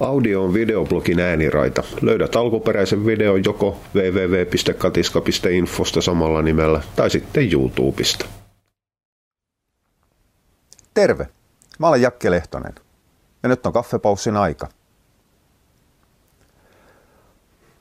Audio 0.00 0.44
on 0.44 0.54
videoblogin 0.54 1.20
ääniraita. 1.20 1.82
Löydät 2.00 2.36
alkuperäisen 2.36 3.06
videon 3.06 3.44
joko 3.44 3.80
www.katiska.infosta 3.94 6.02
samalla 6.02 6.42
nimellä 6.42 6.82
tai 6.96 7.10
sitten 7.10 7.52
YouTubesta. 7.52 8.26
Terve! 10.94 11.28
Mä 11.78 11.88
olen 11.88 12.02
Jakke 12.02 12.30
Lehtonen. 12.30 12.74
Ja 13.42 13.48
nyt 13.48 13.66
on 13.66 13.72
kaffepaussin 13.72 14.36
aika. 14.36 14.68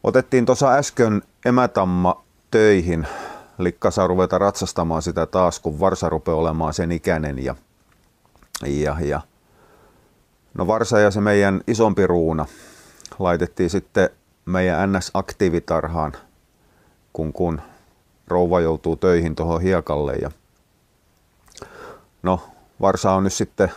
Otettiin 0.03 0.45
tuossa 0.45 0.73
äsken 0.73 1.21
emätamma 1.45 2.23
töihin. 2.51 3.07
Likka 3.57 3.91
saa 3.91 4.07
ruveta 4.07 4.37
ratsastamaan 4.37 5.01
sitä 5.01 5.25
taas, 5.25 5.59
kun 5.59 5.79
Varsa 5.79 6.09
rupeaa 6.09 6.37
olemaan 6.37 6.73
sen 6.73 6.91
ikäinen. 6.91 7.43
Ja, 7.43 7.55
ja, 8.65 8.97
ja 9.01 9.21
No 10.53 10.67
Varsa 10.67 10.99
ja 10.99 11.11
se 11.11 11.21
meidän 11.21 11.61
isompi 11.67 12.07
ruuna 12.07 12.45
laitettiin 13.19 13.69
sitten 13.69 14.09
meidän 14.45 14.91
NS-aktiivitarhaan, 14.93 16.17
kun, 17.13 17.33
kun 17.33 17.61
rouva 18.27 18.59
joutuu 18.59 18.95
töihin 18.95 19.35
tuohon 19.35 19.61
hiekalle. 19.61 20.15
Ja 20.15 20.31
no, 22.23 22.41
Varsa 22.81 23.11
on 23.11 23.23
nyt 23.23 23.33
sitten 23.33 23.71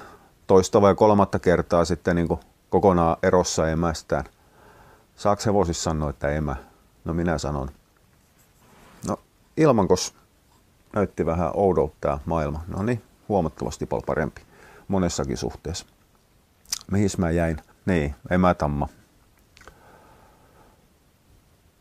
toista 0.46 0.80
vai 0.80 0.94
kolmatta 0.94 1.38
kertaa 1.38 1.84
sitten 1.84 2.16
niin 2.16 2.28
kokonaan 2.70 3.16
erossa 3.22 3.68
emästään. 3.68 4.24
Saako 5.16 5.42
hevosissa 5.46 5.82
sanoa, 5.82 6.10
että 6.10 6.28
emä? 6.28 6.56
No 7.04 7.14
minä 7.14 7.38
sanon. 7.38 7.68
No 9.08 9.16
ilmankos 9.56 10.14
näytti 10.92 11.27
vähän 11.27 11.50
oudolta 11.54 11.94
tämä 12.00 12.18
maailma. 12.24 12.64
No 12.68 12.82
niin, 12.82 13.02
huomattavasti 13.28 13.86
paljon 13.86 14.06
parempi 14.06 14.42
monessakin 14.88 15.36
suhteessa 15.36 15.86
mihin 16.92 17.10
mä 17.19 17.30
jäin? 17.30 17.56
Niin, 17.87 18.14
emätamma. 18.30 18.88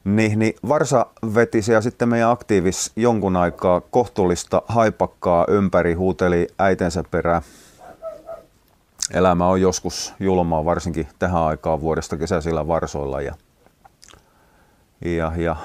Niin, 0.03 0.39
niin 0.39 0.53
Varsa 0.67 1.05
veti 1.35 1.61
siellä 1.61 1.81
sitten 1.81 2.09
meidän 2.09 2.29
aktiivis 2.29 2.91
jonkun 2.95 3.35
aikaa 3.35 3.81
kohtuullista 3.81 4.61
haipakkaa 4.67 5.45
ympäri, 5.47 5.93
huuteli 5.93 6.47
äitensä 6.59 7.03
perään. 7.11 7.41
Elämä 9.13 9.47
on 9.47 9.61
joskus 9.61 10.13
julmaa, 10.19 10.65
varsinkin 10.65 11.07
tähän 11.19 11.41
aikaan 11.41 11.81
vuodesta 11.81 12.17
kesäisillä 12.17 12.67
varsoilla. 12.67 13.21
Ja, 13.21 13.35
ja, 15.05 15.31
ja 15.37 15.55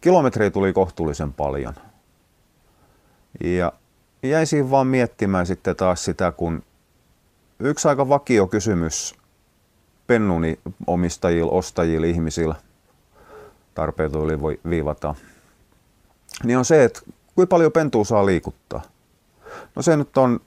kilometrejä 0.00 0.50
tuli 0.50 0.72
kohtuullisen 0.72 1.32
paljon. 1.32 1.74
Ja 3.44 3.72
jäin 4.22 4.70
vaan 4.70 4.86
miettimään 4.86 5.46
sitten 5.46 5.76
taas 5.76 6.04
sitä, 6.04 6.32
kun 6.32 6.62
Yksi 7.64 7.88
aika 7.88 8.08
vakio 8.08 8.46
kysymys 8.46 9.14
pennuni 10.06 10.58
omistajilla, 10.86 11.52
ostajilla, 11.52 12.06
ihmisillä, 12.06 12.54
tarpeetuille 13.74 14.40
voi 14.40 14.60
viivata, 14.70 15.14
niin 16.44 16.58
on 16.58 16.64
se, 16.64 16.84
että 16.84 17.00
kuinka 17.34 17.50
paljon 17.50 17.72
pentua 17.72 18.04
saa 18.04 18.26
liikuttaa. 18.26 18.82
No 19.76 19.82
se 19.82 19.96
nyt 19.96 20.18
on, 20.18 20.40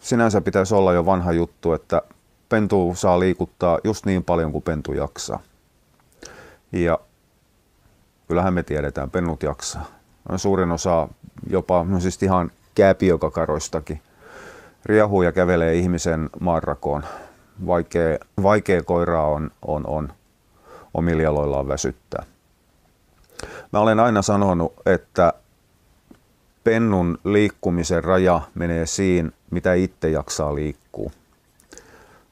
sinänsä 0.00 0.40
pitäisi 0.40 0.74
olla 0.74 0.92
jo 0.92 1.06
vanha 1.06 1.32
juttu, 1.32 1.72
että 1.72 2.02
pentu 2.48 2.92
saa 2.96 3.20
liikuttaa 3.20 3.78
just 3.84 4.06
niin 4.06 4.24
paljon 4.24 4.52
kuin 4.52 4.62
pentu 4.62 4.92
jaksaa. 4.92 5.40
Ja 6.72 6.98
kyllähän 8.28 8.54
me 8.54 8.62
tiedetään, 8.62 9.10
pennut 9.10 9.42
jaksaa. 9.42 9.86
No 10.28 10.38
suurin 10.38 10.70
osa 10.70 11.08
jopa 11.50 11.84
no 11.84 12.00
siis 12.00 12.22
ihan 12.22 12.50
kääpiökakaroistakin 12.74 14.00
riehuu 14.86 15.22
ja 15.22 15.32
kävelee 15.32 15.74
ihmisen 15.74 16.30
maanrakoon. 16.40 17.04
Vaikea, 17.66 18.18
vaikea 18.42 18.82
koiraa 18.82 19.26
on, 19.26 19.50
on, 19.62 19.86
on 19.86 20.12
omilla 20.94 21.22
jaloillaan 21.22 21.68
väsyttää. 21.68 22.24
Mä 23.72 23.80
olen 23.80 24.00
aina 24.00 24.22
sanonut, 24.22 24.72
että 24.86 25.32
pennun 26.64 27.18
liikkumisen 27.24 28.04
raja 28.04 28.40
menee 28.54 28.86
siinä, 28.86 29.30
mitä 29.50 29.74
itse 29.74 30.10
jaksaa 30.10 30.54
liikkuu. 30.54 31.12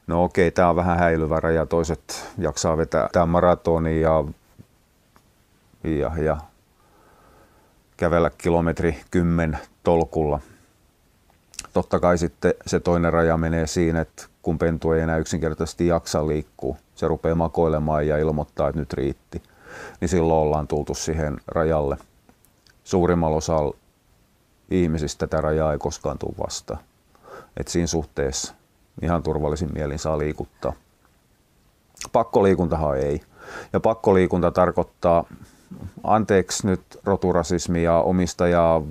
No 0.07 0.25
okei, 0.25 0.51
tämä 0.51 0.69
on 0.69 0.77
vähän 0.77 0.99
häilyvä 0.99 1.41
raja. 1.41 1.67
Toiset 1.67 2.29
jaksaa 2.39 2.77
vetää 2.77 3.09
tämä 3.13 3.27
maratoni 3.27 4.01
ja, 4.01 4.25
ja, 5.85 6.13
ja 6.17 6.37
kävellä 7.97 8.31
kilometri 8.39 9.01
kymmen 9.11 9.59
tolkulla– 9.83 10.41
totta 11.75 12.01
kai 12.01 12.19
sitten 12.19 12.55
se 12.67 12.81
toinen 12.81 13.13
raja 13.13 13.37
menee 13.37 13.67
siinä, 13.67 14.01
että 14.01 14.25
kun 14.43 14.59
pentu 14.59 14.93
ei 14.93 15.01
enää 15.01 15.19
yksinkertaisesti 15.19 15.87
jaksa 15.87 16.27
liikkua, 16.27 16.77
se 16.95 17.09
rupeaa 17.09 17.35
makoilemaan 17.35 18.09
ja 18.09 18.19
ilmoittaa, 18.19 18.69
että 18.69 18.81
nyt 18.81 18.93
riitti, 18.93 19.43
niin 20.01 20.09
silloin 20.09 20.41
ollaan 20.41 20.69
tultu 20.69 20.95
siihen 20.95 21.41
rajalle. 21.47 21.97
Suurimmalla 22.85 23.37
osalla 23.37 23.77
ihmisistä 24.71 25.27
tätä 25.27 25.41
rajaa 25.41 25.73
ei 25.73 25.79
koskaan 25.79 26.19
tule 26.19 26.35
vastaan. 26.39 26.81
Et 27.57 27.69
siinä 27.69 27.87
suhteessa 27.87 28.55
ihan 29.03 29.23
turvallisin 29.23 29.71
mielin 29.75 29.99
saa 29.99 30.19
liikuttaa. 30.19 30.73
Pakkoliikuntahan 32.13 32.99
ei. 32.99 33.21
Ja 33.73 33.81
pakkoliikunta 33.81 34.51
tarkoittaa, 34.51 35.25
anteeksi 36.05 36.67
nyt 36.67 36.83
roturasismi 37.05 37.83
ja 37.83 37.99
omistajaa 37.99 38.83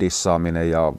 dissaaminen 0.00 0.70
ja 0.70 0.92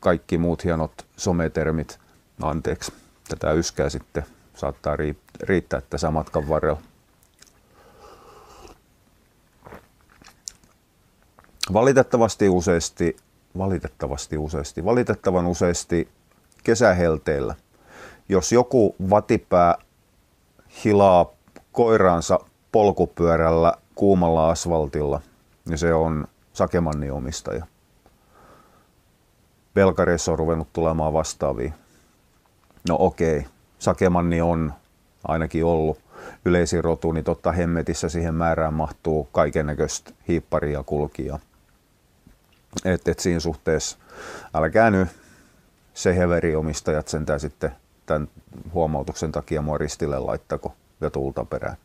kaikki 0.00 0.38
muut 0.38 0.64
hienot 0.64 1.06
sometermit, 1.16 1.98
anteeksi, 2.42 2.92
tätä 3.28 3.52
yskää 3.52 3.88
sitten 3.88 4.24
saattaa 4.54 4.96
riittää 5.40 5.80
tässä 5.90 6.10
matkan 6.10 6.48
varrella. 6.48 6.80
Valitettavasti 11.72 12.48
useasti, 12.48 13.16
valitettavasti 13.58 14.38
useasti, 14.38 14.84
valitettavan 14.84 15.46
useasti 15.46 16.08
kesähelteillä, 16.64 17.54
jos 18.28 18.52
joku 18.52 18.96
vatipää 19.10 19.74
hilaa 20.84 21.30
koiraansa 21.72 22.38
polkupyörällä 22.72 23.72
kuumalla 23.94 24.50
asfaltilla, 24.50 25.20
niin 25.68 25.78
se 25.78 25.94
on 25.94 26.26
sakemanni 26.52 27.10
omistaja 27.10 27.66
velkareissa 29.76 30.32
on 30.32 30.38
ruvennut 30.38 30.72
tulemaan 30.72 31.12
vastaavia. 31.12 31.72
No 32.88 32.96
okei, 32.98 33.46
sakemanni 33.78 34.40
on 34.40 34.72
ainakin 35.28 35.64
ollut 35.64 35.98
yleisin 36.44 36.84
rotu, 36.84 37.12
niin 37.12 37.24
totta 37.24 37.52
hemmetissä 37.52 38.08
siihen 38.08 38.34
määrään 38.34 38.74
mahtuu 38.74 39.24
kaiken 39.24 39.66
näköistä 39.66 40.12
hiipparia 40.28 40.82
kulkia. 40.82 41.38
Et, 42.84 43.08
et 43.08 43.18
siinä 43.18 43.40
suhteessa 43.40 43.98
älkää 44.54 44.90
nyt 44.90 45.08
se 45.94 46.16
heveriomistajat 46.16 47.08
sentään 47.08 47.40
sitten 47.40 47.70
tämän 48.06 48.28
huomautuksen 48.72 49.32
takia 49.32 49.62
mua 49.62 49.78
ristille 49.78 50.18
laittako 50.18 50.74
ja 51.00 51.10
tulta 51.10 51.44
perään. 51.44 51.76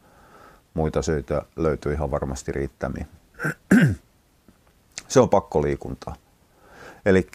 Muita 0.74 1.02
syitä 1.02 1.42
löytyy 1.56 1.94
ihan 1.94 2.12
varmasti 2.12 2.52
riittämiin. 2.52 3.08
se 5.08 5.20
on 5.20 5.30
pakkoliikuntaa. 5.30 6.16
Eli 7.06 7.28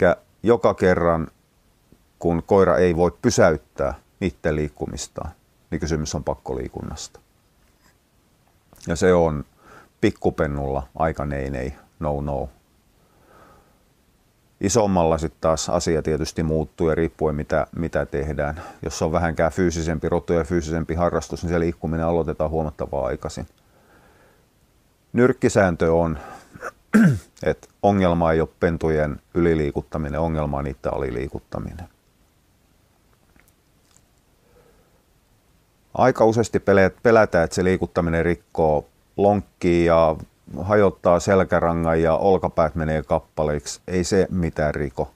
joka 0.42 0.74
kerran, 0.74 1.28
kun 2.18 2.42
koira 2.46 2.76
ei 2.76 2.96
voi 2.96 3.10
pysäyttää 3.22 3.94
itse 4.20 4.54
liikkumistaan, 4.54 5.30
niin 5.70 5.80
kysymys 5.80 6.14
on 6.14 6.24
pakkoliikunnasta. 6.24 7.20
Ja 8.86 8.96
se 8.96 9.14
on 9.14 9.44
pikkupennulla 10.00 10.88
aika 10.94 11.24
nei 11.24 11.72
no 12.00 12.20
no. 12.20 12.48
Isommalla 14.60 15.18
sitten 15.18 15.40
taas 15.40 15.68
asia 15.68 16.02
tietysti 16.02 16.42
muuttuu 16.42 16.88
ja 16.88 16.94
riippuen 16.94 17.34
mitä, 17.34 17.66
mitä 17.76 18.06
tehdään. 18.06 18.62
Jos 18.82 19.02
on 19.02 19.12
vähänkään 19.12 19.52
fyysisempi 19.52 20.08
rotu 20.08 20.32
ja 20.32 20.44
fyysisempi 20.44 20.94
harrastus, 20.94 21.42
niin 21.42 21.50
se 21.50 21.60
liikkuminen 21.60 22.06
aloitetaan 22.06 22.50
huomattavaa 22.50 23.06
aikaisin. 23.06 23.46
Nyrkkisääntö 25.12 25.94
on, 25.94 26.18
että 27.42 27.68
ongelma 27.82 28.32
ei 28.32 28.40
ole 28.40 28.48
pentujen 28.60 29.20
yliliikuttaminen, 29.34 30.20
ongelma 30.20 30.58
on 30.58 30.64
niiden 30.64 30.94
aliliikuttaminen. 30.94 31.88
Aika 35.94 36.24
useasti 36.24 36.60
pelätään, 37.02 37.44
että 37.44 37.54
se 37.54 37.64
liikuttaminen 37.64 38.24
rikkoo 38.24 38.86
lonkkiin 39.16 39.86
ja 39.86 40.16
hajottaa 40.60 41.20
selkärangan 41.20 42.02
ja 42.02 42.14
olkapäät 42.14 42.74
menee 42.74 43.02
kappaleiksi. 43.02 43.80
Ei 43.88 44.04
se 44.04 44.26
mitään 44.30 44.74
riko. 44.74 45.10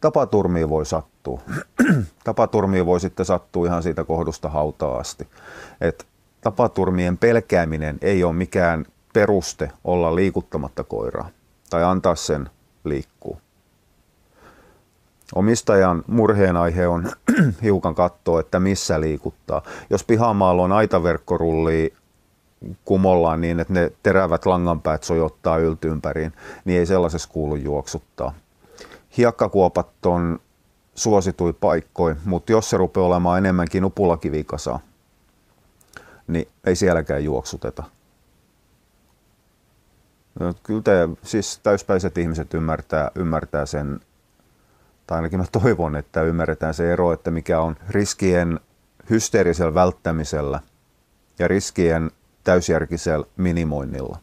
Tapaturmia 0.00 0.68
voi 0.68 0.86
sattua. 0.86 1.40
Tapaturmia 2.24 2.86
voi 2.86 3.00
sitten 3.00 3.26
sattua 3.26 3.66
ihan 3.66 3.82
siitä 3.82 4.04
kohdusta 4.04 4.48
hautaa 4.48 4.98
asti. 4.98 5.28
Et 5.80 6.06
tapaturmien 6.40 7.18
pelkääminen 7.18 7.98
ei 8.02 8.24
ole 8.24 8.32
mikään 8.32 8.86
peruste 9.12 9.72
olla 9.84 10.14
liikuttamatta 10.14 10.84
koiraa 10.84 11.28
tai 11.72 11.84
antaa 11.84 12.14
sen 12.14 12.50
liikkuu. 12.84 13.40
Omistajan 15.34 16.02
murheen 16.06 16.56
aihe 16.56 16.88
on 16.88 17.12
hiukan 17.62 17.94
katsoa, 17.94 18.40
että 18.40 18.60
missä 18.60 19.00
liikuttaa. 19.00 19.62
Jos 19.90 20.04
pihamaalla 20.04 20.62
on 20.62 20.72
aitaverkkorulli 20.72 21.94
kumollaan 22.84 23.40
niin, 23.40 23.60
että 23.60 23.72
ne 23.72 23.92
terävät 24.02 24.46
langanpäät 24.46 25.04
sojottaa 25.04 25.58
yltympäriin, 25.58 26.32
niin 26.64 26.78
ei 26.78 26.86
sellaisessa 26.86 27.28
kuulu 27.28 27.56
juoksuttaa. 27.56 28.34
Hiekkakuopat 29.16 30.06
on 30.06 30.38
suositui 30.94 31.52
paikkoi, 31.52 32.16
mutta 32.24 32.52
jos 32.52 32.70
se 32.70 32.76
rupeaa 32.76 33.06
olemaan 33.06 33.38
enemmänkin 33.38 33.84
upulakivikasa, 33.84 34.80
niin 36.26 36.48
ei 36.64 36.76
sielläkään 36.76 37.24
juoksuteta. 37.24 37.82
No, 40.40 40.54
kyllä 40.62 40.82
te, 40.82 41.08
siis 41.22 41.60
täyspäiset 41.62 42.18
ihmiset 42.18 42.54
ymmärtää, 42.54 43.10
ymmärtää 43.14 43.66
sen, 43.66 44.00
tai 45.06 45.16
ainakin 45.16 45.38
mä 45.38 45.44
toivon, 45.52 45.96
että 45.96 46.22
ymmärretään 46.22 46.74
se 46.74 46.92
ero, 46.92 47.12
että 47.12 47.30
mikä 47.30 47.60
on 47.60 47.76
riskien 47.88 48.60
hysteerisellä 49.10 49.74
välttämisellä 49.74 50.60
ja 51.38 51.48
riskien 51.48 52.10
täysjärkisellä 52.44 53.26
minimoinnilla. 53.36 54.18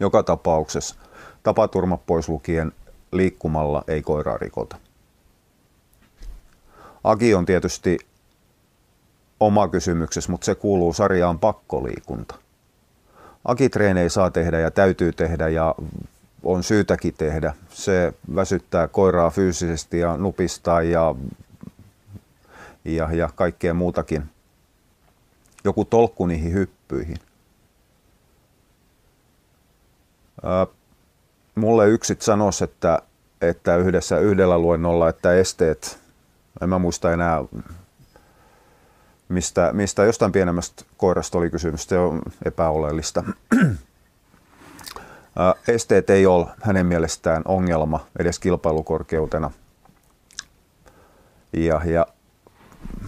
Joka 0.00 0.22
tapauksessa 0.22 0.94
tapaturma 1.42 1.96
pois 1.96 2.28
lukien 2.28 2.72
liikkumalla 3.12 3.84
ei 3.88 4.02
koiraa 4.02 4.38
rikota. 4.38 4.76
Agi 7.04 7.34
on 7.34 7.46
tietysti 7.46 7.98
oma 9.40 9.68
kysymyksessä, 9.68 10.30
mutta 10.32 10.44
se 10.44 10.54
kuuluu 10.54 10.92
sarjaan 10.92 11.38
pakkoliikunta. 11.38 12.34
Agitreenejä 13.46 14.08
saa 14.08 14.30
tehdä 14.30 14.60
ja 14.60 14.70
täytyy 14.70 15.12
tehdä 15.12 15.48
ja 15.48 15.74
on 16.42 16.62
syytäkin 16.62 17.14
tehdä. 17.14 17.54
Se 17.68 18.12
väsyttää 18.34 18.88
koiraa 18.88 19.30
fyysisesti 19.30 19.98
ja 19.98 20.16
nupistaa 20.16 20.82
ja, 20.82 21.14
ja, 22.84 23.08
ja 23.12 23.30
kaikkea 23.34 23.74
muutakin. 23.74 24.24
Joku 25.64 25.84
tolkku 25.84 26.26
niihin 26.26 26.52
hyppyihin. 26.52 27.16
Ää, 30.42 30.66
mulle 31.54 31.88
yksit 31.88 32.22
sanoisi, 32.22 32.64
että, 32.64 33.02
että 33.40 33.76
yhdessä 33.76 34.18
yhdellä 34.18 34.58
luennolla, 34.58 35.08
että 35.08 35.34
esteet, 35.34 35.98
en 36.60 36.68
mä 36.68 36.78
muista 36.78 37.12
enää 37.12 37.44
mistä, 39.28 39.70
mistä 39.72 40.04
jostain 40.04 40.32
pienemmästä 40.32 40.84
koirasta 40.96 41.38
oli 41.38 41.50
kysymys, 41.50 41.84
se 41.84 41.98
on 41.98 42.22
epäoleellista. 42.44 43.24
Esteet 45.68 46.10
ei 46.10 46.26
ole 46.26 46.46
hänen 46.62 46.86
mielestään 46.86 47.42
ongelma 47.44 48.06
edes 48.18 48.38
kilpailukorkeutena. 48.38 49.50
Ja, 51.52 51.80
ja 51.84 52.06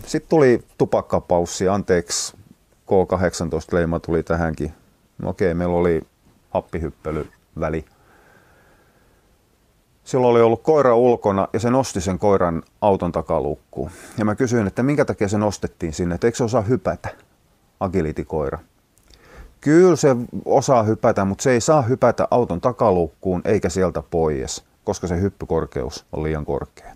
sitten 0.06 0.28
tuli 0.28 0.64
tupakkapaussi, 0.78 1.68
anteeksi, 1.68 2.36
K18-leima 2.86 4.00
tuli 4.00 4.22
tähänkin. 4.22 4.72
No 5.18 5.28
okei, 5.28 5.54
meillä 5.54 5.76
oli 5.76 6.02
happihyppelyväli 6.50 7.84
silloin 10.08 10.30
oli 10.30 10.40
ollut 10.40 10.62
koira 10.62 10.96
ulkona 10.96 11.48
ja 11.52 11.60
se 11.60 11.70
nosti 11.70 12.00
sen 12.00 12.18
koiran 12.18 12.62
auton 12.80 13.12
takaluukkuun. 13.12 13.90
Ja 14.18 14.24
mä 14.24 14.34
kysyin, 14.34 14.66
että 14.66 14.82
minkä 14.82 15.04
takia 15.04 15.28
se 15.28 15.38
nostettiin 15.38 15.92
sinne, 15.92 16.14
että 16.14 16.26
eikö 16.26 16.36
se 16.36 16.44
osaa 16.44 16.62
hypätä, 16.62 17.08
agilitikoira. 17.80 18.58
Kyllä 19.60 19.96
se 19.96 20.16
osaa 20.44 20.82
hypätä, 20.82 21.24
mutta 21.24 21.42
se 21.42 21.50
ei 21.50 21.60
saa 21.60 21.82
hypätä 21.82 22.28
auton 22.30 22.60
takaluukkuun 22.60 23.42
eikä 23.44 23.68
sieltä 23.68 24.02
pois, 24.10 24.64
koska 24.84 25.06
se 25.06 25.20
hyppykorkeus 25.20 26.04
on 26.12 26.22
liian 26.22 26.44
korkea. 26.44 26.94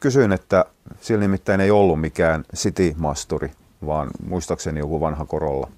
Kysyin, 0.00 0.32
että 0.32 0.64
sillä 1.00 1.20
nimittäin 1.20 1.60
ei 1.60 1.70
ollut 1.70 2.00
mikään 2.00 2.44
City-masturi, 2.56 3.52
vaan 3.86 4.10
muistaakseni 4.26 4.80
joku 4.80 5.00
vanha 5.00 5.24
korolla. 5.24 5.68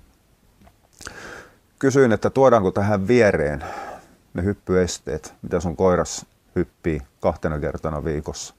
Kysyin, 1.79 2.13
että 2.13 2.31
tuodaanko 2.31 2.71
tähän 2.71 3.09
viereen 3.09 3.65
ne 4.35 4.45
hyppyesteet, 4.45 5.35
mitä 5.43 5.61
sun 5.61 5.77
koiras 5.77 6.27
hyppii 6.57 7.03
kahtena 7.21 7.59
kertana 7.59 8.05
viikossa. 8.05 8.55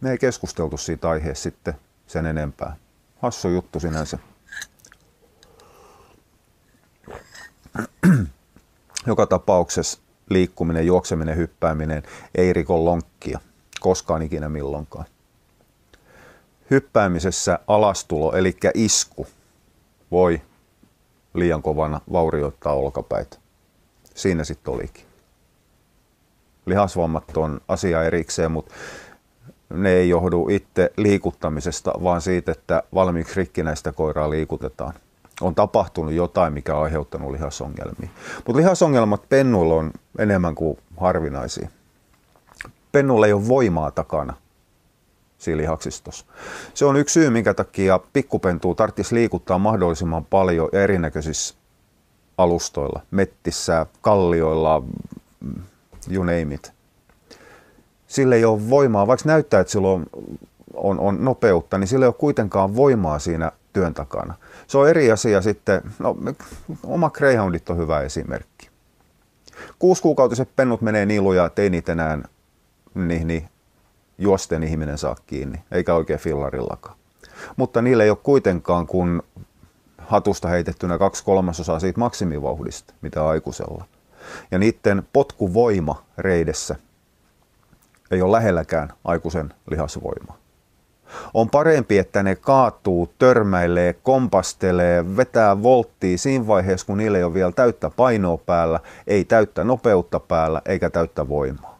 Me 0.00 0.10
ei 0.10 0.18
keskusteltu 0.18 0.76
siitä 0.76 1.10
aiheesta 1.10 1.42
sitten 1.42 1.74
sen 2.06 2.26
enempää. 2.26 2.76
Hassu 3.22 3.48
juttu 3.48 3.80
sinänsä. 3.80 4.18
Joka 9.06 9.26
tapauksessa 9.26 9.98
liikkuminen, 10.30 10.86
juokseminen, 10.86 11.36
hyppääminen 11.36 12.02
ei 12.34 12.52
riko 12.52 12.84
lonkkia 12.84 13.40
koskaan 13.80 14.22
ikinä 14.22 14.48
milloinkaan. 14.48 15.04
Hyppäämisessä 16.70 17.58
alastulo, 17.66 18.32
eli 18.32 18.56
isku, 18.74 19.26
voi 20.10 20.40
liian 21.38 21.62
kovana 21.62 22.00
vaurioittaa 22.12 22.72
olkapäitä. 22.72 23.36
Siinä 24.14 24.44
sitten 24.44 24.74
olikin. 24.74 25.04
Lihasvammat 26.66 27.36
on 27.36 27.60
asia 27.68 28.04
erikseen, 28.04 28.52
mutta 28.52 28.74
ne 29.70 29.90
ei 29.92 30.08
johdu 30.08 30.48
itse 30.50 30.92
liikuttamisesta, 30.96 31.92
vaan 32.02 32.20
siitä, 32.20 32.52
että 32.52 32.82
valmiiksi 32.94 33.36
rikkinäistä 33.36 33.92
koiraa 33.92 34.30
liikutetaan. 34.30 34.94
On 35.40 35.54
tapahtunut 35.54 36.12
jotain, 36.12 36.52
mikä 36.52 36.76
on 36.76 36.82
aiheuttanut 36.82 37.30
lihasongelmia. 37.30 38.10
Mutta 38.36 38.56
lihasongelmat 38.56 39.28
pennuilla 39.28 39.74
on 39.74 39.90
enemmän 40.18 40.54
kuin 40.54 40.78
harvinaisia. 40.96 41.68
Pennulla 42.92 43.26
ei 43.26 43.32
ole 43.32 43.48
voimaa 43.48 43.90
takana 43.90 44.34
siinä 45.38 45.56
lihaksistossa. 45.56 46.26
Se 46.74 46.84
on 46.84 46.96
yksi 46.96 47.12
syy, 47.12 47.30
minkä 47.30 47.54
takia 47.54 48.00
pikkupentuu 48.12 48.74
tarvitsisi 48.74 49.14
liikuttaa 49.14 49.58
mahdollisimman 49.58 50.24
paljon 50.24 50.68
erinäköisissä 50.72 51.54
alustoilla, 52.38 53.00
mettissä, 53.10 53.86
kallioilla, 54.00 54.82
you 56.10 56.24
name 56.24 56.54
it. 56.54 56.72
Sillä 58.06 58.36
ei 58.36 58.44
ole 58.44 58.70
voimaa, 58.70 59.06
vaikka 59.06 59.28
näyttää, 59.28 59.60
että 59.60 59.70
sillä 59.70 59.88
on, 59.88 60.06
on, 60.74 61.00
on 61.00 61.24
nopeutta, 61.24 61.78
niin 61.78 61.88
sillä 61.88 62.04
ei 62.04 62.08
ole 62.08 62.14
kuitenkaan 62.18 62.76
voimaa 62.76 63.18
siinä 63.18 63.52
työn 63.72 63.94
takana. 63.94 64.34
Se 64.66 64.78
on 64.78 64.88
eri 64.88 65.12
asia 65.12 65.42
sitten, 65.42 65.82
no 65.98 66.16
oma 66.82 67.10
Greyhoundit 67.10 67.70
on 67.70 67.76
hyvä 67.76 68.00
esimerkki. 68.00 68.68
Kuusikuukautiset 69.78 70.48
pennut 70.56 70.80
menee 70.80 71.06
niin 71.06 71.24
lujaa, 71.24 71.46
että 71.46 71.62
ei 71.62 71.70
niitä 71.70 71.92
enää 71.92 72.18
niin, 72.94 73.26
niin 73.26 73.48
juosten 74.18 74.62
ihminen 74.62 74.98
saa 74.98 75.16
kiinni, 75.26 75.58
eikä 75.72 75.94
oikein 75.94 76.18
fillarillakaan. 76.18 76.96
Mutta 77.56 77.82
niillä 77.82 78.04
ei 78.04 78.10
ole 78.10 78.18
kuitenkaan 78.22 78.86
kun 78.86 79.22
hatusta 79.98 80.48
heitettynä 80.48 80.98
kaksi 80.98 81.24
kolmasosaa 81.24 81.80
siitä 81.80 82.00
maksimivauhdista, 82.00 82.94
mitä 83.02 83.26
aikuisella. 83.28 83.84
Ja 84.50 84.58
niiden 84.58 85.02
potkuvoima 85.12 86.02
reidessä 86.18 86.76
ei 88.10 88.22
ole 88.22 88.32
lähelläkään 88.32 88.92
aikuisen 89.04 89.54
lihasvoimaa. 89.70 90.38
On 91.34 91.50
parempi, 91.50 91.98
että 91.98 92.22
ne 92.22 92.36
kaatuu, 92.36 93.12
törmäilee, 93.18 93.92
kompastelee, 93.92 95.16
vetää 95.16 95.62
volttia 95.62 96.18
siinä 96.18 96.46
vaiheessa, 96.46 96.86
kun 96.86 96.98
niillä 96.98 97.18
ei 97.18 97.24
ole 97.24 97.34
vielä 97.34 97.52
täyttä 97.52 97.90
painoa 97.90 98.36
päällä, 98.36 98.80
ei 99.06 99.24
täyttä 99.24 99.64
nopeutta 99.64 100.20
päällä 100.20 100.62
eikä 100.66 100.90
täyttä 100.90 101.28
voimaa. 101.28 101.78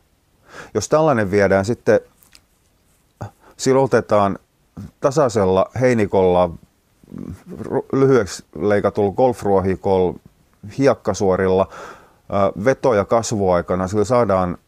Jos 0.75 0.89
tällainen 0.89 1.31
viedään 1.31 1.65
sitten 1.65 2.01
silotetaan 3.59 4.39
tasaisella 5.01 5.71
heinikolla 5.81 6.51
lyhyeksi 7.93 8.45
leikatulla 8.61 9.13
golfruohikolla 9.13 10.19
hiekkasuorilla 10.79 11.69
veto- 12.65 12.95
ja 12.95 13.05
kasvuaikana, 13.05 13.89
sillä 13.89 14.05
saadaan 14.05 14.59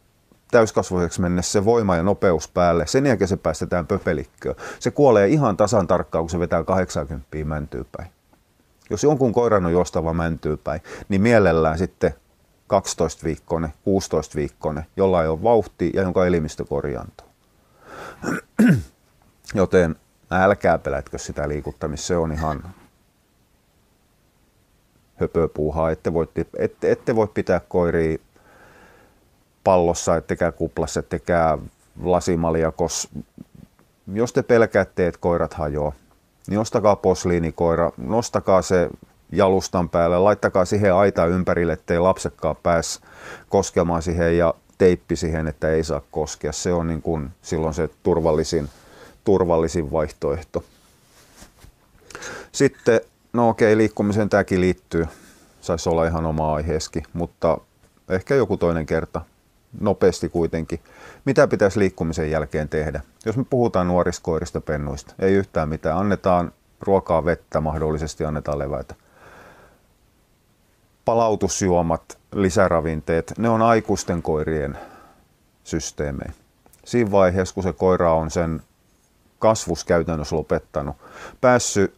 täyskasvuiseksi 0.51 1.21
mennessä 1.21 1.51
se 1.51 1.65
voima 1.65 1.95
ja 1.95 2.03
nopeus 2.03 2.47
päälle. 2.47 2.87
Sen 2.87 3.05
jälkeen 3.05 3.27
se 3.27 3.37
päästetään 3.37 3.87
pöpelikköön. 3.87 4.55
Se 4.79 4.91
kuolee 4.91 5.27
ihan 5.27 5.57
tasan 5.57 5.87
tarkkaan, 5.87 6.23
kun 6.23 6.29
se 6.29 6.39
vetää 6.39 6.63
80 6.63 7.27
mäntyy 7.45 7.85
päin. 7.97 8.11
Jos 8.89 9.03
jonkun 9.03 9.33
koiran 9.33 9.65
on 9.65 9.71
juostava 9.71 10.13
mäntyy 10.13 10.57
päin, 10.57 10.81
niin 11.09 11.21
mielellään 11.21 11.77
sitten 11.77 12.13
12 12.67 13.23
viikkoinen, 13.23 13.73
16 13.83 14.35
viikkoinen, 14.35 14.85
jolla 14.97 15.21
ei 15.21 15.27
ole 15.27 15.43
vauhti 15.43 15.91
ja 15.93 16.01
jonka 16.01 16.25
elimistö 16.25 16.65
korjaantuu. 16.65 17.27
Joten 19.53 19.95
älkää 20.31 20.77
pelätkö 20.77 21.17
sitä 21.17 21.49
liikuttamista, 21.49 22.07
se 22.07 22.17
on 22.17 22.31
ihan 22.31 22.63
höpöpuuhaa. 25.15 25.91
Ette 25.91 26.13
voi, 26.13 26.27
ette, 26.57 26.91
ette 26.91 27.15
voi 27.15 27.27
pitää 27.27 27.59
koiria 27.59 28.17
pallossa, 29.63 30.15
ettekä 30.17 30.51
kuplassa, 30.51 30.99
ettekä 30.99 31.57
lasimaliakos. 32.01 33.09
Jos 34.13 34.33
te 34.33 34.43
pelkäätte, 34.43 35.07
että 35.07 35.21
koirat 35.21 35.53
hajoaa, 35.53 35.91
niin 36.47 36.59
ostakaa 36.59 36.95
posliinikoira, 36.95 37.91
nostakaa 37.97 38.61
se 38.61 38.89
jalustan 39.31 39.89
päälle, 39.89 40.19
laittakaa 40.19 40.65
siihen 40.65 40.93
aita 40.93 41.25
ympärille, 41.25 41.73
ettei 41.73 41.99
lapsekkaan 41.99 42.55
pääs 42.63 43.01
koskemaan 43.49 44.01
siihen 44.01 44.37
ja 44.37 44.53
teippi 44.81 45.15
siihen, 45.15 45.47
että 45.47 45.69
ei 45.69 45.83
saa 45.83 46.01
koskea. 46.11 46.51
Se 46.51 46.73
on 46.73 46.87
niin 46.87 47.01
kuin 47.01 47.29
silloin 47.41 47.73
se 47.73 47.89
turvallisin, 48.03 48.69
turvallisin 49.23 49.91
vaihtoehto. 49.91 50.63
Sitten, 52.51 53.01
no 53.33 53.49
okei, 53.49 53.77
liikkumiseen 53.77 54.29
tämäkin 54.29 54.61
liittyy. 54.61 55.07
Saisi 55.61 55.89
olla 55.89 56.05
ihan 56.05 56.25
oma 56.25 56.53
aiheeski, 56.53 57.03
mutta 57.13 57.57
ehkä 58.09 58.35
joku 58.35 58.57
toinen 58.57 58.85
kerta. 58.85 59.21
Nopeasti 59.79 60.29
kuitenkin. 60.29 60.79
Mitä 61.25 61.47
pitäisi 61.47 61.79
liikkumisen 61.79 62.31
jälkeen 62.31 62.69
tehdä? 62.69 63.01
Jos 63.25 63.37
me 63.37 63.43
puhutaan 63.49 63.87
nuoriskoirista 63.87 64.61
pennuista, 64.61 65.13
ei 65.19 65.33
yhtään 65.33 65.69
mitään. 65.69 65.97
Annetaan 65.97 66.51
ruokaa, 66.79 67.25
vettä, 67.25 67.61
mahdollisesti 67.61 68.25
annetaan 68.25 68.59
levätä. 68.59 68.95
Palautusjuomat, 71.05 72.17
lisäravinteet, 72.35 73.33
ne 73.37 73.49
on 73.49 73.61
aikuisten 73.61 74.21
koirien 74.21 74.77
systeemejä. 75.63 76.31
Siinä 76.85 77.11
vaiheessa, 77.11 77.53
kun 77.53 77.63
se 77.63 77.73
koira 77.73 78.13
on 78.13 78.31
sen 78.31 78.61
kasvus 79.39 79.83
käytännössä 79.83 80.35
lopettanut, 80.35 80.95
päässyt 81.41 81.93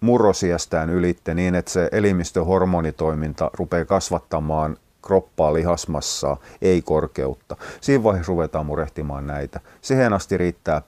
murrosiästään 0.00 0.90
ylitte 0.90 1.34
niin, 1.34 1.54
että 1.54 1.70
se 1.70 1.88
elimistöhormonitoiminta 1.92 3.50
rupeaa 3.54 3.84
kasvattamaan 3.84 4.76
kroppaa, 5.02 5.54
lihasmassaa, 5.54 6.36
ei 6.62 6.82
korkeutta. 6.82 7.56
Siinä 7.80 8.04
vaiheessa 8.04 8.30
ruvetaan 8.30 8.66
murehtimaan 8.66 9.26
näitä. 9.26 9.60
Siihen 9.80 10.12
asti 10.12 10.36
riittää 10.36 10.82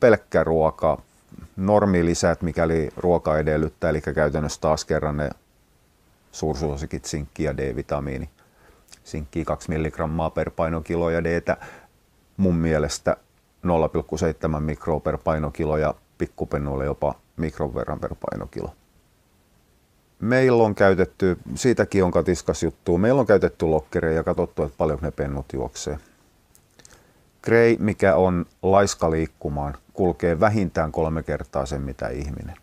pelkkä 0.00 0.44
ruoka, 0.44 0.98
normilisät, 1.56 2.42
mikäli 2.42 2.88
ruoka 2.96 3.38
edellyttää, 3.38 3.90
eli 3.90 4.00
käytännössä 4.00 4.60
taas 4.60 4.84
kerran 4.84 5.16
ne 5.16 5.30
suursuosikit, 6.32 7.04
sinkki 7.04 7.44
ja 7.44 7.56
D-vitamiini. 7.56 8.30
Sinkki 9.04 9.44
2 9.44 9.68
milligrammaa 9.68 10.30
per 10.30 10.50
painokilo 10.50 11.10
ja 11.10 11.24
d 11.24 11.56
mun 12.36 12.54
mielestä 12.54 13.16
0,7 14.54 14.60
mikroa 14.60 15.00
per 15.00 15.18
painokilo 15.18 15.76
ja 15.76 15.94
pikkupennuille 16.18 16.84
jopa 16.84 17.14
mikron 17.36 17.74
verran 17.74 18.00
per 18.00 18.14
painokilo. 18.30 18.74
Meillä 20.20 20.62
on 20.62 20.74
käytetty, 20.74 21.38
siitäkin 21.54 22.04
on 22.04 22.10
katiskas 22.10 22.62
juttu, 22.62 22.98
meillä 22.98 23.20
on 23.20 23.26
käytetty 23.26 23.66
lokkereja 23.66 24.16
ja 24.16 24.24
katsottu, 24.24 24.62
että 24.62 24.78
paljon 24.78 24.98
ne 25.02 25.10
pennut 25.10 25.46
juoksee. 25.52 25.98
Grey, 27.42 27.76
mikä 27.78 28.16
on 28.16 28.46
laiska 28.62 29.10
liikkumaan, 29.10 29.74
kulkee 29.92 30.40
vähintään 30.40 30.92
kolme 30.92 31.22
kertaa 31.22 31.66
sen, 31.66 31.82
mitä 31.82 32.08
ihminen. 32.08 32.61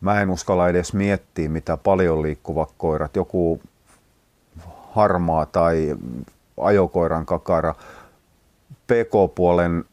Mä 0.00 0.20
en 0.20 0.30
uskalla 0.30 0.68
edes 0.68 0.92
miettiä, 0.92 1.48
mitä 1.48 1.76
paljon 1.76 2.22
liikkuvat 2.22 2.72
koirat, 2.78 3.16
joku 3.16 3.60
harmaa 4.90 5.46
tai 5.46 5.96
ajokoiran 6.60 7.26
kakara, 7.26 7.74
PK-puolen 8.86 9.84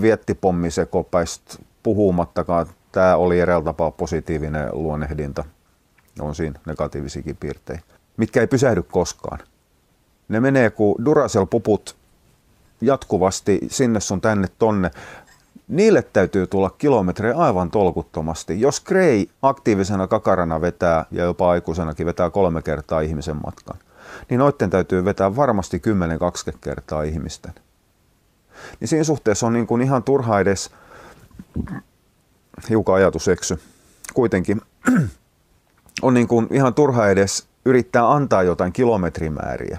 viettipommisekopäistä 0.00 1.54
puhumattakaan, 1.82 2.66
tämä 2.92 3.16
oli 3.16 3.40
eräällä 3.40 3.64
tapaa 3.64 3.90
positiivinen 3.90 4.68
luonnehdinta. 4.72 5.44
On 6.20 6.34
siinä 6.34 6.60
negatiivisikin 6.66 7.36
piirteitä, 7.36 7.82
mitkä 8.16 8.40
ei 8.40 8.46
pysähdy 8.46 8.82
koskaan. 8.82 9.38
Ne 10.28 10.40
menee 10.40 10.70
kuin 10.70 10.94
Duracell-puput 11.04 11.96
jatkuvasti 12.80 13.60
sinne 13.70 14.00
sun 14.00 14.20
tänne 14.20 14.48
tonne. 14.58 14.90
Niille 15.70 16.02
täytyy 16.02 16.46
tulla 16.46 16.70
kilometrejä 16.70 17.36
aivan 17.36 17.70
tolkuttomasti. 17.70 18.60
Jos 18.60 18.80
Gray 18.80 19.26
aktiivisena 19.42 20.06
kakarana 20.06 20.60
vetää 20.60 21.04
ja 21.10 21.24
jopa 21.24 21.50
aikuisenakin 21.50 22.06
vetää 22.06 22.30
kolme 22.30 22.62
kertaa 22.62 23.00
ihmisen 23.00 23.36
matkan, 23.44 23.78
niin 24.30 24.38
noitten 24.38 24.70
täytyy 24.70 25.04
vetää 25.04 25.36
varmasti 25.36 25.82
10-20 26.54 26.58
kertaa 26.60 27.02
ihmisten. 27.02 27.52
Niin 28.80 28.88
siinä 28.88 29.04
suhteessa 29.04 29.46
on 29.46 29.52
niin 29.52 29.66
kuin 29.66 29.82
ihan 29.82 30.02
turha 30.02 30.40
edes 30.40 30.70
hiukan 32.68 32.94
ajatuseksy. 32.94 33.60
Kuitenkin 34.14 34.60
on 36.02 36.14
niin 36.14 36.28
kuin 36.28 36.46
ihan 36.50 36.74
turha 36.74 37.08
edes 37.08 37.46
yrittää 37.64 38.12
antaa 38.12 38.42
jotain 38.42 38.72
kilometrimääriä. 38.72 39.78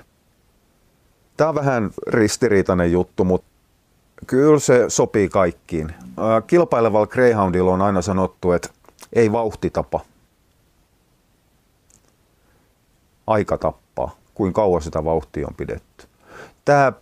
Tämä 1.37 1.49
on 1.49 1.55
vähän 1.55 1.91
ristiriitainen 2.07 2.91
juttu, 2.91 3.23
mutta 3.23 3.50
kyllä 4.27 4.59
se 4.59 4.85
sopii 4.87 5.29
kaikkiin. 5.29 5.93
Kilpailevalla 6.47 7.07
Greyhoundilla 7.07 7.73
on 7.73 7.81
aina 7.81 8.01
sanottu, 8.01 8.51
että 8.51 8.69
ei 9.13 9.31
vauhti 9.31 9.69
tapa. 9.69 9.99
Aika 13.27 13.57
tappaa, 13.57 14.15
kuin 14.33 14.53
kauan 14.53 14.81
sitä 14.81 15.05
vauhtia 15.05 15.47
on 15.47 15.55
pidetty. 15.55 16.05
Tämä 16.65 16.93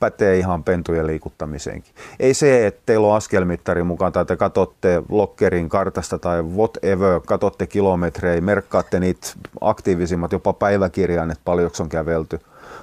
pätee 0.00 0.38
ihan 0.38 0.64
pentujen 0.64 1.06
liikuttamiseenkin. 1.06 1.94
Ei 2.20 2.34
se, 2.34 2.66
että 2.66 2.82
teillä 2.86 3.06
on 3.06 3.16
askelmittari 3.16 3.82
mukaan 3.82 4.12
tai 4.12 4.24
te 4.24 4.36
katsotte 4.36 5.02
lokkerin 5.08 5.68
kartasta 5.68 6.18
tai 6.18 6.42
whatever, 6.42 7.20
katsotte 7.26 7.66
kilometrejä, 7.66 8.40
merkkaatte 8.40 9.00
niitä 9.00 9.28
aktiivisimmat, 9.60 10.32
jopa 10.32 10.52
päiväkirjaan, 10.52 11.30
että 11.30 11.42
paljonko 11.44 11.76
on 11.80 11.88
kävelty. 11.88 12.40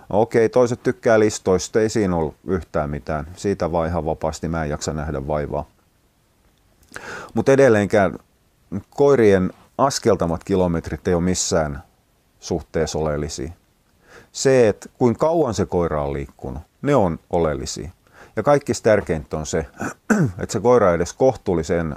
Okei, 0.10 0.50
toiset 0.50 0.84
tykkää 0.84 1.20
listoista, 1.20 1.82
ei 1.82 1.90
siinä 1.90 2.16
ole 2.16 2.34
yhtään 2.48 2.90
mitään. 2.90 3.28
Siitä 3.36 3.72
vaan 3.72 3.88
ihan 3.88 4.06
vapaasti 4.06 4.48
mä 4.48 4.64
en 4.64 4.70
jaksa 4.70 4.94
nähdä 4.94 5.28
vaivaa. 5.28 5.66
Mutta 7.34 7.52
edelleenkään 7.52 8.20
koirien 8.90 9.52
askeltamat 9.78 10.44
kilometrit 10.44 11.08
ei 11.08 11.14
ole 11.14 11.24
missään 11.24 11.84
suhteessa 12.40 13.00
oleellisia. 13.00 13.52
Se, 14.32 14.70
että 14.70 14.90
kuinka 14.98 15.20
kauan 15.20 15.54
se 15.54 15.66
koira 15.66 16.04
on 16.04 16.14
liikkunut, 16.14 16.64
ne 16.82 16.96
on 16.96 17.20
oleellisia. 17.30 17.90
Ja 18.36 18.44
kaikki 18.44 18.74
tärkeintä 18.84 19.38
on 19.38 19.46
se, 19.46 19.66
että 20.42 20.54
se 20.54 20.60
koira 20.60 20.94
edes 20.94 21.14
kohtuullisen, 21.14 21.96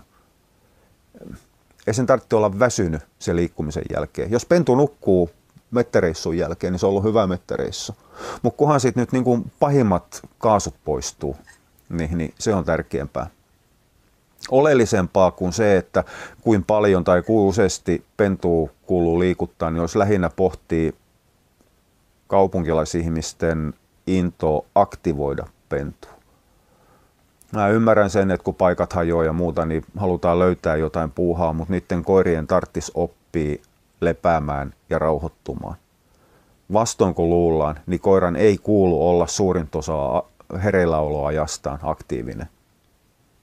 ei 1.86 1.94
sen 1.94 2.06
tarvitse 2.06 2.36
olla 2.36 2.58
väsynyt 2.58 3.02
sen 3.18 3.36
liikkumisen 3.36 3.84
jälkeen. 3.94 4.30
Jos 4.30 4.46
pentu 4.46 4.74
nukkuu 4.74 5.30
mettäreissun 5.74 6.38
jälkeen, 6.38 6.72
niin 6.72 6.80
se 6.80 6.86
on 6.86 6.90
ollut 6.90 7.04
hyvä 7.04 7.26
mettäreissu. 7.26 7.94
Mutta 8.42 8.56
kunhan 8.56 8.80
sitten 8.80 9.00
nyt 9.00 9.12
niin 9.12 9.24
kuin 9.24 9.52
pahimmat 9.60 10.22
kaasut 10.38 10.74
poistuu, 10.84 11.36
niin, 11.88 12.18
niin 12.18 12.34
se 12.38 12.54
on 12.54 12.64
tärkeämpää. 12.64 13.26
Oleellisempaa 14.50 15.30
kuin 15.30 15.52
se, 15.52 15.76
että 15.76 16.04
kuin 16.40 16.64
paljon 16.64 17.04
tai 17.04 17.22
kuin 17.22 17.48
useasti 17.48 18.04
pentuu 18.16 18.70
kuuluu 18.86 19.18
liikuttaa, 19.18 19.70
niin 19.70 19.82
jos 19.82 19.96
lähinnä 19.96 20.30
pohtii 20.36 20.94
kaupunkilaisihmisten 22.26 23.74
into 24.06 24.66
aktivoida 24.74 25.46
pentua. 25.68 26.14
Mä 27.52 27.68
ymmärrän 27.68 28.10
sen, 28.10 28.30
että 28.30 28.44
kun 28.44 28.54
paikat 28.54 28.92
hajoaa 28.92 29.24
ja 29.24 29.32
muuta, 29.32 29.66
niin 29.66 29.84
halutaan 29.96 30.38
löytää 30.38 30.76
jotain 30.76 31.10
puuhaa, 31.10 31.52
mutta 31.52 31.72
niiden 31.72 32.04
koirien 32.04 32.46
tarttis 32.46 32.92
oppii 32.94 33.62
lepäämään 34.04 34.74
ja 34.90 34.98
rauhoittumaan. 34.98 35.76
Vastoin 36.72 37.14
kun 37.14 37.30
luullaan, 37.30 37.80
niin 37.86 38.00
koiran 38.00 38.36
ei 38.36 38.58
kuulu 38.58 39.08
olla 39.08 39.26
suurin 39.26 39.68
osa 39.74 40.22
hereilläoloajastaan 40.64 41.78
aktiivinen. 41.82 42.48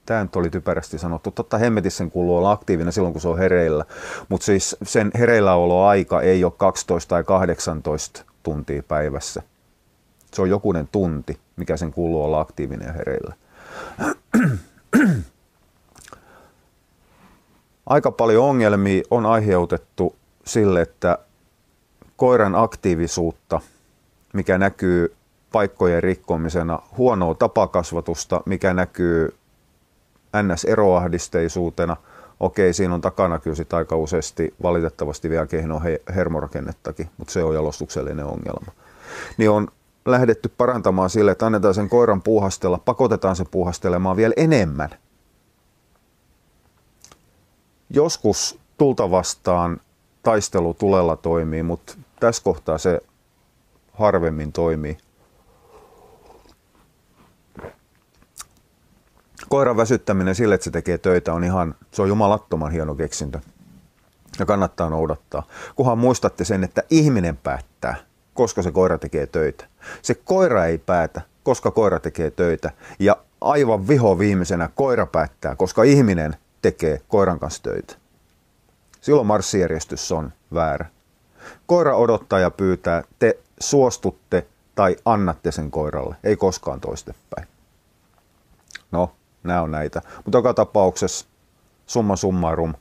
Tämä 0.06 0.22
nyt 0.22 0.36
oli 0.36 0.50
typerästi 0.50 0.98
sanottu. 0.98 1.30
Totta 1.30 1.58
hemmetissä 1.58 1.98
sen 1.98 2.10
kuuluu 2.10 2.36
olla 2.36 2.52
aktiivinen 2.52 2.92
silloin, 2.92 3.12
kun 3.12 3.20
se 3.20 3.28
on 3.28 3.38
hereillä. 3.38 3.84
Mutta 4.28 4.44
siis 4.44 4.76
sen 4.82 5.10
hereilläoloaika 5.18 6.20
ei 6.20 6.44
ole 6.44 6.52
12 6.56 7.08
tai 7.08 7.24
18 7.24 8.24
tuntia 8.42 8.82
päivässä. 8.82 9.42
Se 10.34 10.42
on 10.42 10.50
jokunen 10.50 10.88
tunti, 10.92 11.38
mikä 11.56 11.76
sen 11.76 11.92
kuuluu 11.92 12.24
olla 12.24 12.40
aktiivinen 12.40 12.86
ja 12.86 12.92
hereillä. 12.92 13.34
Aika 17.86 18.12
paljon 18.12 18.44
ongelmia 18.44 19.02
on 19.10 19.26
aiheutettu 19.26 20.16
sille, 20.44 20.80
että 20.80 21.18
koiran 22.16 22.54
aktiivisuutta, 22.54 23.60
mikä 24.32 24.58
näkyy 24.58 25.16
paikkojen 25.52 26.02
rikkomisena, 26.02 26.82
huonoa 26.98 27.34
tapakasvatusta, 27.34 28.42
mikä 28.46 28.74
näkyy 28.74 29.34
NS-eroahdisteisuutena. 30.42 31.96
Okei, 32.40 32.72
siinä 32.72 32.94
on 32.94 33.00
takana 33.00 33.38
kyllä 33.38 33.56
sit 33.56 33.72
aika 33.72 33.96
useasti 33.96 34.54
valitettavasti 34.62 35.30
vielä 35.30 35.46
kehno 35.46 35.80
hermorakennettakin, 36.14 37.10
mutta 37.18 37.32
se 37.32 37.44
on 37.44 37.54
jalostuksellinen 37.54 38.24
ongelma. 38.24 38.72
Niin 39.36 39.50
on 39.50 39.68
lähdetty 40.06 40.48
parantamaan 40.48 41.10
sille, 41.10 41.30
että 41.30 41.46
annetaan 41.46 41.74
sen 41.74 41.88
koiran 41.88 42.22
puuhastella, 42.22 42.78
pakotetaan 42.78 43.36
se 43.36 43.44
puuhastelemaan 43.44 44.16
vielä 44.16 44.34
enemmän. 44.36 44.88
Joskus 47.90 48.58
tulta 48.78 49.10
vastaan 49.10 49.80
taistelu 50.22 50.74
tulella 50.74 51.16
toimii, 51.16 51.62
mutta 51.62 51.94
tässä 52.20 52.42
kohtaa 52.42 52.78
se 52.78 53.00
harvemmin 53.92 54.52
toimii. 54.52 54.98
Koiran 59.48 59.76
väsyttäminen 59.76 60.34
sille, 60.34 60.54
että 60.54 60.64
se 60.64 60.70
tekee 60.70 60.98
töitä, 60.98 61.34
on 61.34 61.44
ihan, 61.44 61.74
se 61.90 62.02
on 62.02 62.08
jumalattoman 62.08 62.72
hieno 62.72 62.94
keksintö. 62.94 63.40
Ja 64.38 64.46
kannattaa 64.46 64.90
noudattaa. 64.90 65.46
Kunhan 65.76 65.98
muistatte 65.98 66.44
sen, 66.44 66.64
että 66.64 66.82
ihminen 66.90 67.36
päättää, 67.36 67.96
koska 68.34 68.62
se 68.62 68.72
koira 68.72 68.98
tekee 68.98 69.26
töitä. 69.26 69.64
Se 70.02 70.14
koira 70.14 70.66
ei 70.66 70.78
päätä, 70.78 71.20
koska 71.42 71.70
koira 71.70 72.00
tekee 72.00 72.30
töitä. 72.30 72.70
Ja 72.98 73.16
aivan 73.40 73.88
viho 73.88 74.18
viimeisenä 74.18 74.68
koira 74.74 75.06
päättää, 75.06 75.56
koska 75.56 75.82
ihminen 75.82 76.36
tekee 76.62 77.00
koiran 77.08 77.38
kanssa 77.38 77.62
töitä. 77.62 78.01
Silloin 79.02 79.26
marssijärjestys 79.26 80.12
on 80.12 80.32
väärä. 80.54 80.86
Koira 81.66 81.96
odottaa 81.96 82.38
ja 82.38 82.50
pyytää, 82.50 83.02
te 83.18 83.38
suostutte 83.60 84.46
tai 84.74 84.96
annatte 85.04 85.52
sen 85.52 85.70
koiralle, 85.70 86.16
ei 86.24 86.36
koskaan 86.36 86.80
toistepäin. 86.80 87.48
No, 88.92 89.12
nämä 89.42 89.62
on 89.62 89.70
näitä. 89.70 90.02
Mutta 90.24 90.38
joka 90.38 90.54
tapauksessa 90.54 91.26
summa 91.86 92.16
summarum, 92.16 92.74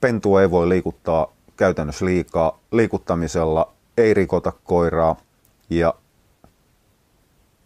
pentu 0.00 0.36
ei 0.36 0.50
voi 0.50 0.68
liikuttaa 0.68 1.32
käytännössä 1.56 2.04
liikaa. 2.04 2.58
Liikuttamisella 2.72 3.72
ei 3.96 4.14
rikota 4.14 4.52
koiraa 4.64 5.16
ja 5.70 5.94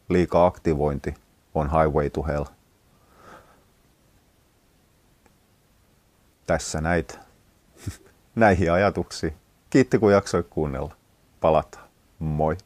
liika 0.08 0.46
aktivointi 0.46 1.14
on 1.54 1.70
highway 1.70 2.10
to 2.10 2.22
hell. 2.22 2.44
Tässä 6.46 6.80
näitä. 6.80 7.25
Näihin 8.36 8.72
ajatuksiin. 8.72 9.34
Kiitti 9.70 9.98
kun 9.98 10.12
jaksoit 10.12 10.46
kuunnella. 10.50 10.96
Palataan. 11.40 11.88
Moi. 12.18 12.56